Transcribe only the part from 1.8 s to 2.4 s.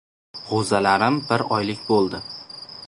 bo‘ldi.